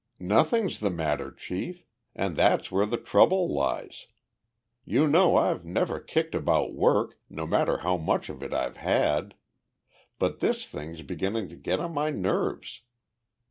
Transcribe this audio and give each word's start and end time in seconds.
"Nothing's 0.19 0.79
the 0.79 0.89
matter, 0.89 1.31
Chief 1.31 1.85
and 2.15 2.35
that's 2.35 2.71
where 2.71 2.87
the 2.87 2.97
trouble 2.97 3.53
lies. 3.53 4.07
You 4.83 5.07
know 5.07 5.35
I've 5.37 5.63
never 5.63 5.99
kicked 5.99 6.33
about 6.33 6.73
work, 6.73 7.19
no 7.29 7.45
matter 7.45 7.77
how 7.77 7.97
much 7.97 8.27
of 8.27 8.41
it 8.41 8.51
I've 8.51 8.77
had. 8.77 9.35
But 10.17 10.39
this 10.39 10.65
thing's 10.65 11.03
beginning 11.03 11.49
to 11.49 11.55
get 11.55 11.79
on 11.79 11.93
my 11.93 12.09
nerves. 12.09 12.81